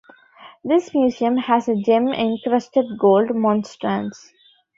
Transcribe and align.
This 0.63 0.95
museum 0.95 1.37
has 1.37 1.69
a 1.69 1.75
gem-encrusted 1.79 2.97
gold 2.99 3.35
monstrance. 3.35 4.33